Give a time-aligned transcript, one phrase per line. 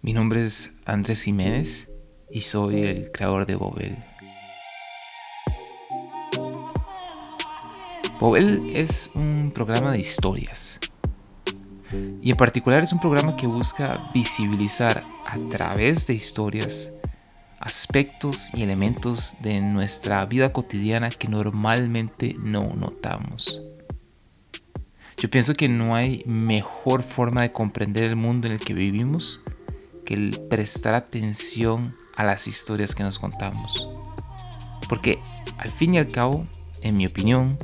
[0.00, 1.90] Mi nombre es Andrés Jiménez
[2.30, 3.96] y soy el creador de Bobel.
[8.18, 10.80] Bobel es un programa de historias.
[12.22, 16.92] Y en particular es un programa que busca visibilizar a través de historias
[17.60, 23.62] aspectos y elementos de nuestra vida cotidiana que normalmente no notamos.
[25.18, 29.40] Yo pienso que no hay mejor forma de comprender el mundo en el que vivimos
[30.06, 33.88] que el prestar atención a las historias que nos contamos.
[34.88, 35.18] Porque
[35.58, 36.46] al fin y al cabo,
[36.82, 37.58] en mi opinión,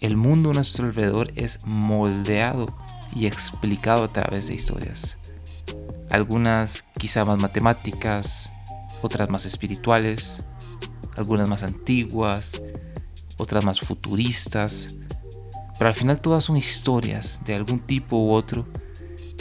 [0.00, 2.66] el mundo a nuestro alrededor es moldeado
[3.14, 5.18] y explicado a través de historias.
[6.10, 8.52] Algunas quizá más matemáticas,
[9.02, 10.42] otras más espirituales,
[11.16, 12.60] algunas más antiguas,
[13.36, 14.96] otras más futuristas,
[15.82, 18.64] pero al final todas son historias de algún tipo u otro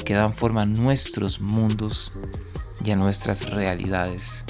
[0.04, 2.14] que dan forma a nuestros mundos
[2.84, 4.44] y a nuestras realidades.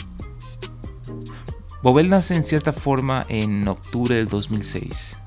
[1.84, 5.20] Bobel nace en cierta forma en octubre del 2006.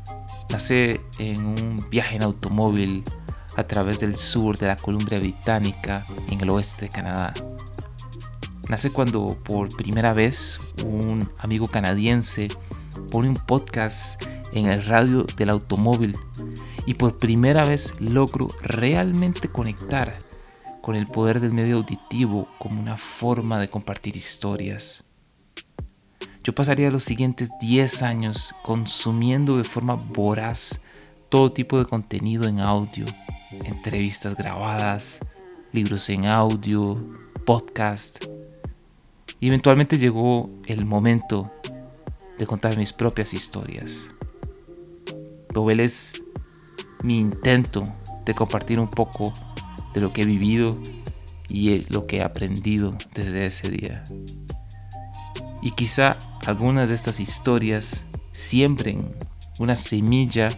[0.48, 3.04] Nace en un viaje en automóvil
[3.56, 7.34] a través del sur de la Columbia Británica en el oeste de Canadá.
[8.70, 12.48] Nace cuando por primera vez un amigo canadiense
[13.10, 14.22] pone un podcast
[14.54, 16.16] en el radio del automóvil
[16.86, 20.18] y por primera vez logro realmente conectar
[20.82, 25.04] con el poder del medio auditivo como una forma de compartir historias.
[26.42, 30.82] Yo pasaría los siguientes 10 años consumiendo de forma voraz
[31.30, 33.06] todo tipo de contenido en audio,
[33.50, 35.20] entrevistas grabadas,
[35.72, 37.02] libros en audio,
[37.46, 38.26] podcast.
[39.40, 41.50] Y eventualmente llegó el momento
[42.38, 44.10] de contar mis propias historias.
[45.52, 46.23] Bobel es
[47.04, 47.86] mi intento
[48.24, 49.32] de compartir un poco
[49.92, 50.78] de lo que he vivido
[51.48, 54.04] y eh, lo que he aprendido desde ese día.
[55.60, 56.16] Y quizá
[56.46, 59.14] algunas de estas historias siembren
[59.58, 60.48] una semilla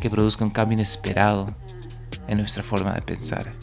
[0.00, 1.54] que produzca un cambio inesperado
[2.28, 3.54] en nuestra forma de pensar.